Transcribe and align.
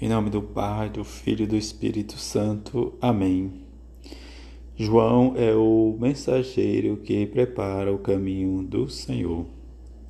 Em 0.00 0.08
nome 0.08 0.28
do 0.28 0.42
Pai, 0.42 0.90
do 0.90 1.04
Filho 1.04 1.44
e 1.44 1.46
do 1.46 1.54
Espírito 1.54 2.18
Santo. 2.18 2.94
Amém. 3.00 3.62
João 4.76 5.34
é 5.36 5.54
o 5.54 5.96
mensageiro 6.00 6.96
que 6.96 7.24
prepara 7.26 7.94
o 7.94 7.98
caminho 7.98 8.60
do 8.64 8.88
Senhor. 8.88 9.46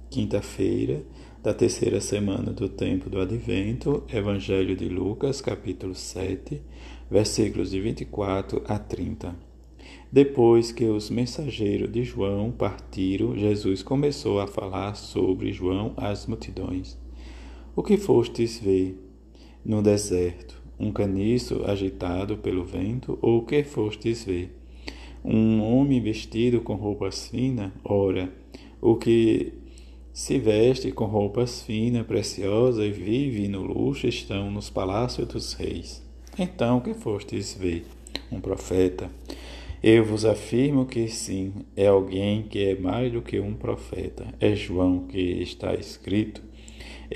Quinta-feira 0.08 1.04
da 1.42 1.52
terceira 1.52 2.00
semana 2.00 2.50
do 2.50 2.66
tempo 2.66 3.10
do 3.10 3.20
Advento, 3.20 4.02
Evangelho 4.10 4.74
de 4.74 4.88
Lucas, 4.88 5.42
capítulo 5.42 5.94
7, 5.94 6.62
versículos 7.10 7.70
de 7.70 7.80
24 7.82 8.62
a 8.66 8.78
30. 8.78 9.36
Depois 10.10 10.72
que 10.72 10.86
os 10.86 11.10
mensageiros 11.10 11.92
de 11.92 12.04
João 12.04 12.50
partiram, 12.50 13.36
Jesus 13.36 13.82
começou 13.82 14.40
a 14.40 14.46
falar 14.46 14.94
sobre 14.94 15.52
João 15.52 15.92
às 15.98 16.26
multidões. 16.26 16.98
O 17.76 17.82
que 17.82 17.98
fostes 17.98 18.58
ver? 18.58 19.03
No 19.64 19.82
deserto, 19.82 20.60
um 20.78 20.92
caniço 20.92 21.64
agitado 21.64 22.36
pelo 22.36 22.64
vento, 22.64 23.18
ou 23.22 23.38
o 23.38 23.44
que 23.44 23.62
fostes 23.64 24.24
ver? 24.24 24.54
Um 25.24 25.62
homem 25.62 26.00
vestido 26.00 26.60
com 26.60 26.74
roupas 26.74 27.28
finas? 27.28 27.72
Ora, 27.82 28.30
o 28.80 28.96
que 28.96 29.54
se 30.12 30.38
veste 30.38 30.92
com 30.92 31.06
roupas 31.06 31.62
finas, 31.62 32.06
preciosas 32.06 32.84
e 32.84 32.90
vive 32.90 33.48
no 33.48 33.62
luxo 33.62 34.06
estão 34.06 34.50
nos 34.50 34.68
palácios 34.68 35.26
dos 35.26 35.54
reis. 35.54 36.02
Então, 36.38 36.78
o 36.78 36.80
que 36.80 36.92
fostes 36.92 37.54
ver? 37.54 37.84
Um 38.30 38.40
profeta? 38.40 39.10
Eu 39.82 40.04
vos 40.04 40.24
afirmo 40.24 40.86
que 40.86 41.08
sim, 41.08 41.52
é 41.76 41.86
alguém 41.86 42.42
que 42.42 42.64
é 42.64 42.74
mais 42.74 43.12
do 43.12 43.22
que 43.22 43.40
um 43.40 43.54
profeta. 43.54 44.26
É 44.40 44.54
João 44.54 45.00
que 45.06 45.18
está 45.18 45.74
escrito 45.74 46.42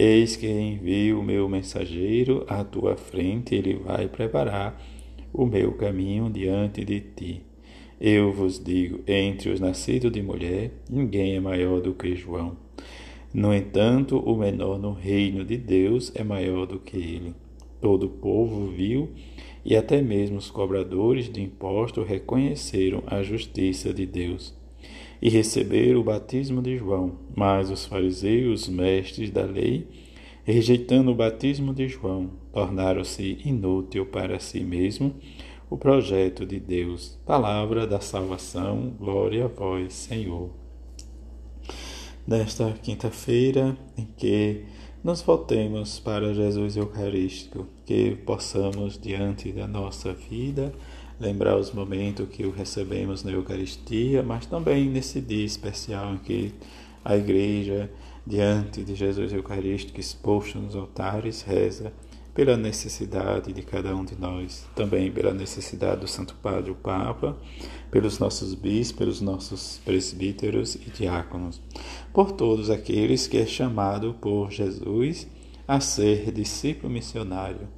Eis 0.01 0.37
que 0.37 0.47
envio 0.47 1.19
o 1.19 1.25
meu 1.25 1.49
mensageiro 1.49 2.45
à 2.47 2.63
tua 2.63 2.97
frente, 2.97 3.57
ele 3.57 3.75
vai 3.75 4.07
preparar 4.07 4.81
o 5.33 5.45
meu 5.45 5.73
caminho 5.73 6.31
diante 6.31 6.85
de 6.85 7.01
ti. 7.01 7.43
Eu 8.01 8.33
vos 8.33 8.63
digo: 8.63 9.01
entre 9.09 9.51
os 9.51 9.59
nascidos 9.59 10.13
de 10.13 10.23
mulher, 10.23 10.71
ninguém 10.89 11.35
é 11.35 11.41
maior 11.41 11.81
do 11.81 11.95
que 11.95 12.15
João. 12.15 12.57
No 13.35 13.53
entanto, 13.53 14.21
o 14.21 14.37
menor 14.37 14.79
no 14.79 14.93
reino 14.93 15.45
de 15.45 15.57
Deus 15.57 16.13
é 16.15 16.23
maior 16.23 16.65
do 16.65 16.79
que 16.79 16.97
ele. 16.97 17.35
Todo 17.81 18.07
o 18.07 18.11
povo 18.11 18.69
viu 18.69 19.11
e 19.65 19.75
até 19.75 20.01
mesmo 20.01 20.37
os 20.37 20.49
cobradores 20.49 21.29
de 21.29 21.43
impostos 21.43 22.07
reconheceram 22.07 23.03
a 23.05 23.21
justiça 23.25 23.93
de 23.93 24.07
Deus 24.07 24.57
e 25.21 25.29
receberam 25.29 26.01
o 26.01 26.05
batismo 26.05 26.63
de 26.63 26.77
João. 26.77 27.19
Mas 27.37 27.71
os 27.71 27.85
fariseus, 27.87 28.69
mestres 28.69 29.31
da 29.31 29.45
lei, 29.45 29.87
rejeitando 30.45 31.11
o 31.11 31.15
batismo 31.15 31.75
de 31.75 31.89
João, 31.89 32.31
tornaram-se 32.53 33.39
inútil 33.45 34.07
para 34.07 34.39
si 34.39 34.61
mesmo 34.61 35.15
o 35.71 35.77
projeto 35.77 36.47
de 36.47 36.59
Deus. 36.59 37.21
Palavra 37.27 37.87
da 37.87 38.01
salvação, 38.01 38.95
glória 38.99 39.45
a 39.45 39.49
vós, 39.49 39.93
Senhor. 39.93 40.51
Nesta 42.27 42.73
quinta-feira 42.83 43.77
em 43.97 44.07
que 44.17 44.65
nos 45.03 45.23
voltemos 45.23 46.01
para 46.01 46.35
Jesus 46.35 46.77
Eucarístico, 46.77 47.67
que 47.87 48.17
possamos, 48.27 48.99
diante 48.99 49.53
da 49.53 49.67
nossa 49.67 50.13
vida, 50.13 50.73
lembrar 51.21 51.57
os 51.57 51.73
momentos 51.73 52.29
que 52.29 52.45
o 52.45 52.51
recebemos 52.51 53.23
na 53.23 53.31
Eucaristia, 53.31 54.23
mas 54.23 54.47
também 54.47 54.89
nesse 54.89 55.21
dia 55.21 55.45
especial 55.45 56.15
em 56.15 56.19
que 56.19 56.55
a 57.05 57.17
Igreja, 57.17 57.91
diante 58.27 58.83
de 58.83 58.95
Jesus 58.95 59.33
Eucarístico 59.33 60.01
exposto 60.01 60.59
nos 60.59 60.75
altares, 60.75 61.43
reza 61.43 61.93
pela 62.35 62.57
necessidade 62.57 63.53
de 63.53 63.63
cada 63.63 63.95
um 63.97 64.05
de 64.05 64.15
nós, 64.15 64.65
também 64.77 65.11
pela 65.11 65.33
necessidade 65.33 66.03
do 66.03 66.07
Santo 66.07 66.37
Padre, 66.41 66.71
o 66.71 66.75
Papa, 66.75 67.37
pelos 67.91 68.21
nossos 68.21 68.55
bispos, 68.55 68.99
pelos 68.99 69.21
nossos 69.21 69.81
presbíteros 69.85 70.77
e 70.77 70.91
diáconos, 70.91 71.61
por 72.13 72.33
todos 72.33 72.71
aqueles 72.71 73.27
que 73.27 73.37
é 73.37 73.47
chamado 73.47 74.15
por 74.15 74.51
Jesus 74.51 75.27
a 75.67 75.81
ser 75.81 76.33
discípulo 76.33 76.93
missionário 76.93 77.69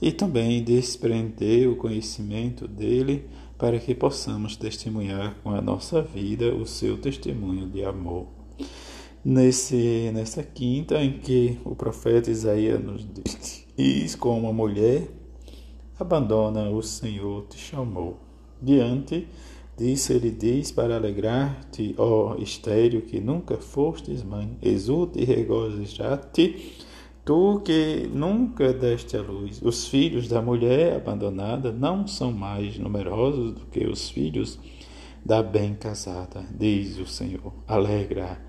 e 0.00 0.12
também 0.12 0.62
desprender 0.62 1.68
o 1.68 1.76
conhecimento 1.76 2.66
dele 2.66 3.24
para 3.56 3.78
que 3.78 3.94
possamos 3.94 4.56
testemunhar 4.56 5.36
com 5.42 5.50
a 5.50 5.62
nossa 5.62 6.02
vida 6.02 6.54
o 6.54 6.66
seu 6.66 6.98
testemunho 6.98 7.66
de 7.68 7.84
amor. 7.84 8.26
Nesse, 9.24 10.10
nessa 10.12 10.42
quinta 10.42 11.02
em 11.02 11.18
que 11.18 11.58
o 11.64 11.74
profeta 11.74 12.30
Isaías 12.30 12.82
nos 12.82 13.06
diz 13.76 14.14
como 14.14 14.40
uma 14.40 14.52
mulher 14.52 15.08
abandona 15.98 16.70
o 16.70 16.82
Senhor 16.82 17.46
te 17.48 17.58
chamou. 17.58 18.18
Diante 18.60 19.26
disso 19.76 20.12
ele 20.12 20.30
diz 20.30 20.72
para 20.72 20.96
alegrar-te, 20.96 21.94
ó 21.98 22.36
estéreo 22.36 23.02
que 23.02 23.20
nunca 23.20 23.56
fostes 23.58 24.22
mãe, 24.22 24.56
exulte 24.62 25.20
e 25.20 25.24
regozija-te 25.24 26.76
Tu 27.26 27.60
que 27.64 28.08
nunca 28.14 28.72
deste 28.72 29.16
a 29.16 29.20
luz, 29.20 29.60
os 29.60 29.88
filhos 29.88 30.28
da 30.28 30.40
mulher 30.40 30.94
abandonada 30.94 31.72
não 31.72 32.06
são 32.06 32.30
mais 32.30 32.78
numerosos 32.78 33.52
do 33.52 33.66
que 33.66 33.84
os 33.84 34.08
filhos 34.08 34.60
da 35.24 35.42
bem 35.42 35.74
casada, 35.74 36.44
diz 36.56 37.00
o 37.00 37.04
Senhor. 37.04 37.52
Alegra. 37.66 38.40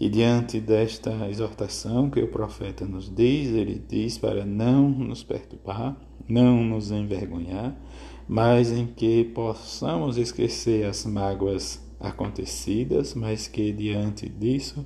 E 0.00 0.08
diante 0.08 0.58
desta 0.58 1.30
exortação 1.30 2.10
que 2.10 2.20
o 2.20 2.26
profeta 2.26 2.84
nos 2.84 3.08
diz, 3.08 3.50
ele 3.50 3.80
diz 3.88 4.18
para 4.18 4.44
não 4.44 4.88
nos 4.88 5.22
perturbar, 5.22 5.96
não 6.28 6.64
nos 6.64 6.90
envergonhar, 6.90 7.80
mas 8.28 8.70
em 8.70 8.86
que 8.86 9.24
possamos 9.24 10.18
esquecer 10.18 10.84
as 10.84 11.06
mágoas 11.06 11.80
acontecidas, 11.98 13.14
mas 13.14 13.48
que 13.48 13.72
diante 13.72 14.28
disso 14.28 14.84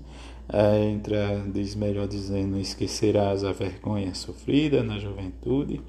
é, 0.49 0.85
entra, 0.91 1.45
diz 1.53 1.75
melhor 1.75 2.07
dizendo, 2.07 2.59
esquecerás 2.59 3.45
a 3.45 3.53
vergonha 3.53 4.15
sofrida 4.15 4.83
na 4.83 4.99
juventude 4.99 5.81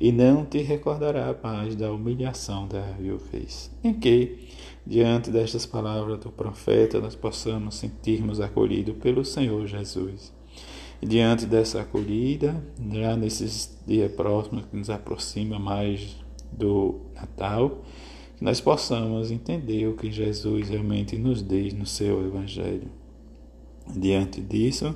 e 0.00 0.12
não 0.12 0.44
te 0.44 0.58
recordará 0.58 1.34
mais 1.42 1.74
da 1.74 1.92
humilhação 1.92 2.66
da 2.66 2.80
viuvez. 2.98 3.70
Em 3.82 3.92
que, 3.92 4.48
diante 4.86 5.30
destas 5.30 5.66
palavras 5.66 6.18
do 6.20 6.30
profeta, 6.30 7.00
nós 7.00 7.14
possamos 7.14 7.76
sentirmos 7.76 8.40
acolhidos 8.40 8.96
pelo 8.96 9.24
Senhor 9.24 9.66
Jesus. 9.66 10.32
E 11.02 11.06
diante 11.06 11.44
dessa 11.44 11.82
acolhida, 11.82 12.62
já 12.92 13.16
nesses 13.16 13.78
dias 13.86 14.10
próximos 14.12 14.64
que 14.66 14.76
nos 14.76 14.90
aproxima 14.90 15.58
mais 15.58 16.23
do 16.56 17.00
Natal, 17.14 17.82
que 18.36 18.44
nós 18.44 18.60
possamos 18.60 19.30
entender 19.30 19.86
o 19.86 19.96
que 19.96 20.10
Jesus 20.10 20.68
realmente 20.68 21.16
nos 21.16 21.42
diz 21.42 21.72
no 21.74 21.86
seu 21.86 22.26
Evangelho. 22.26 22.90
Diante 23.86 24.40
disso, 24.40 24.94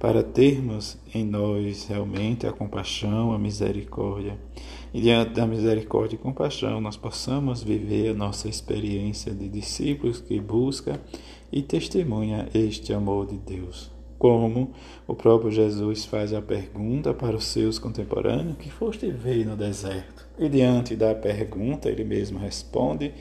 para 0.00 0.22
termos 0.22 0.98
em 1.14 1.24
nós 1.24 1.86
realmente 1.86 2.46
a 2.46 2.52
compaixão, 2.52 3.32
a 3.32 3.38
misericórdia, 3.38 4.36
e 4.92 5.00
diante 5.00 5.32
da 5.32 5.46
misericórdia 5.46 6.16
e 6.16 6.18
compaixão, 6.18 6.80
nós 6.80 6.96
possamos 6.96 7.62
viver 7.62 8.10
a 8.10 8.14
nossa 8.14 8.48
experiência 8.48 9.32
de 9.32 9.48
discípulos 9.48 10.20
que 10.20 10.40
busca 10.40 11.00
e 11.52 11.62
testemunha 11.62 12.48
este 12.52 12.92
amor 12.92 13.26
de 13.26 13.36
Deus. 13.38 13.93
Como 14.24 14.72
o 15.06 15.14
próprio 15.14 15.50
Jesus 15.50 16.06
faz 16.06 16.32
a 16.32 16.40
pergunta 16.40 17.12
para 17.12 17.36
os 17.36 17.44
seus 17.44 17.78
contemporâneos: 17.78 18.56
que 18.56 18.70
foste 18.70 19.10
ver 19.10 19.44
no 19.44 19.54
deserto? 19.54 20.26
E 20.38 20.48
diante 20.48 20.96
da 20.96 21.14
pergunta, 21.14 21.90
ele 21.90 22.04
mesmo 22.04 22.38
responde 22.38 23.12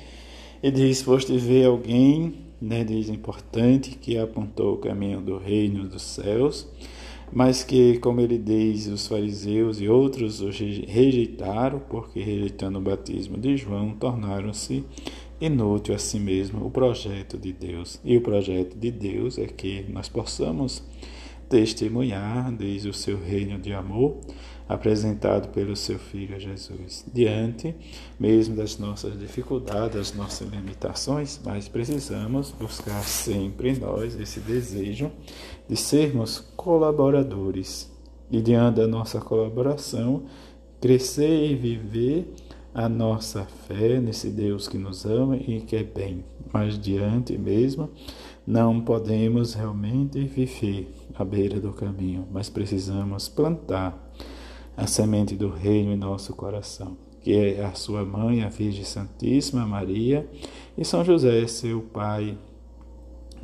e 0.64 0.72
diz: 0.72 1.02
Foste 1.02 1.38
ver 1.38 1.66
alguém 1.66 2.46
né, 2.62 2.86
diz 2.86 3.09
importante 3.09 3.97
que 3.97 4.18
apontou 4.18 4.75
o 4.75 4.78
caminho 4.78 5.19
do 5.19 5.38
reino 5.38 5.90
dos 5.90 6.03
céus, 6.03 6.69
mas 7.31 7.63
que, 7.63 7.97
como 8.00 8.22
ele 8.22 8.38
diz, 8.38 8.88
os 8.88 9.07
fariseus 9.07 9.81
e 9.81 9.88
outros 9.88 10.41
o 10.41 10.50
rejeitaram, 10.50 11.79
porque 11.90 12.22
rejeitando 12.22 12.78
o 12.79 12.81
batismo 12.81 13.37
de 13.37 13.58
João, 13.58 13.91
tornaram-se 13.91 14.84
inútil 15.40 15.96
a 15.96 15.97
si 15.97 16.20
mesmo 16.20 16.66
o 16.66 16.72
projeto 16.72 17.37
de 17.37 17.52
Deus. 17.52 17.99
E 18.03 18.16
o 18.17 18.22
projeto 18.22 18.78
de 18.78 18.91
Deus 18.91 19.37
é 19.37 19.46
que 19.46 19.85
nós 19.90 20.08
possamos 20.08 20.84
testemunhar, 21.49 22.52
diz 22.55 22.85
o 22.85 22.93
seu 22.93 23.20
reino 23.22 23.59
de 23.59 23.73
amor, 23.73 24.17
apresentado 24.73 25.49
pelo 25.49 25.75
seu 25.75 25.99
Filho 25.99 26.40
Jesus. 26.40 27.05
Diante 27.14 27.75
mesmo 28.20 28.55
das 28.55 28.79
nossas 28.79 29.17
dificuldades, 29.20 29.96
das 29.96 30.14
nossas 30.14 30.49
limitações, 30.49 31.40
mas 31.46 31.67
precisamos 31.67 32.49
buscar 32.52 33.03
sempre 33.03 33.70
em 33.70 33.78
nós 33.78 34.20
esse 34.20 34.40
desejo 34.40 35.11
de 35.70 35.75
sermos 35.78 36.40
colaboradores 36.55 37.91
e, 38.31 38.41
diante 38.41 38.78
da 38.78 38.87
nossa 38.87 39.22
colaboração, 39.22 40.23
crescer 40.81 41.52
e 41.52 41.55
viver 41.55 42.34
a 42.73 42.90
nossa 42.90 43.46
fé 43.67 43.99
nesse 43.99 44.31
Deus 44.31 44.67
que 44.67 44.79
nos 44.79 45.05
ama 45.05 45.37
e 45.37 45.61
que 45.61 45.75
é 45.75 45.84
bem, 45.84 46.25
mas 46.52 46.79
diante 46.79 47.37
mesmo 47.37 47.91
não 48.46 48.81
podemos 48.81 49.53
realmente 49.53 50.23
viver 50.23 50.91
à 51.14 51.23
beira 51.23 51.59
do 51.59 51.72
caminho, 51.72 52.28
mas 52.31 52.49
precisamos 52.49 53.29
plantar 53.29 54.11
a 54.75 54.87
semente 54.87 55.35
do 55.35 55.49
reino 55.49 55.91
em 55.91 55.97
nosso 55.97 56.34
coração, 56.34 56.97
que 57.22 57.34
é 57.34 57.64
a 57.64 57.73
sua 57.73 58.03
mãe, 58.03 58.43
a 58.43 58.49
Virgem 58.49 58.84
Santíssima 58.84 59.66
Maria, 59.66 60.28
e 60.78 60.84
São 60.84 61.05
José, 61.05 61.46
seu 61.47 61.81
pai, 61.81 62.37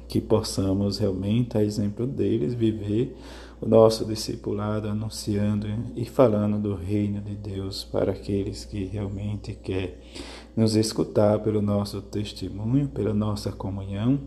que 0.08 0.20
possamos 0.20 0.98
realmente, 0.98 1.58
a 1.58 1.64
exemplo 1.64 2.08
deles, 2.08 2.54
viver 2.54 3.16
o 3.62 3.68
nosso 3.68 4.06
discipulado 4.06 4.88
anunciando 4.88 5.68
e 5.96 6.06
falando 6.06 6.58
do 6.58 6.76
reino 6.76 7.22
de 7.22 7.36
Deus 7.36 7.84
para 7.84 8.12
aqueles 8.12 8.66
que 8.66 8.86
realmente 8.86 9.54
querem 9.54 9.96
nos 10.56 10.76
escutar 10.76 11.40
pelo 11.40 11.62
nosso 11.62 12.02
testemunho, 12.02 12.88
pela 12.88 13.14
nossa 13.14 13.52
comunhão, 13.52 14.20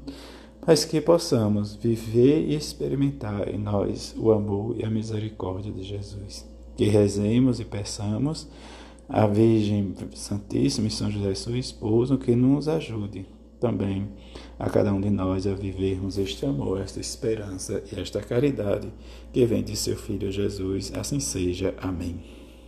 mas 0.66 0.84
que 0.84 1.00
possamos 1.00 1.74
viver 1.74 2.48
e 2.48 2.54
experimentar 2.54 3.48
em 3.48 3.58
nós 3.58 4.14
o 4.16 4.30
amor 4.30 4.78
e 4.78 4.84
a 4.84 4.90
misericórdia 4.90 5.72
de 5.72 5.82
Jesus. 5.82 6.51
Que 6.76 6.84
rezemos 6.86 7.60
e 7.60 7.64
peçamos 7.64 8.48
a 9.08 9.26
Virgem 9.26 9.94
Santíssima 10.14 10.88
e 10.88 10.90
São 10.90 11.10
José, 11.10 11.34
seu 11.34 11.56
esposo, 11.56 12.18
que 12.18 12.34
nos 12.34 12.68
ajude 12.68 13.26
também 13.60 14.08
a 14.58 14.68
cada 14.68 14.92
um 14.92 15.00
de 15.00 15.10
nós 15.10 15.46
a 15.46 15.54
vivermos 15.54 16.18
este 16.18 16.44
amor, 16.44 16.80
esta 16.80 16.98
esperança 16.98 17.82
e 17.92 18.00
esta 18.00 18.20
caridade 18.20 18.88
que 19.32 19.46
vem 19.46 19.62
de 19.62 19.76
seu 19.76 19.96
Filho 19.96 20.32
Jesus. 20.32 20.92
Assim 20.94 21.20
seja. 21.20 21.74
Amém. 21.78 22.41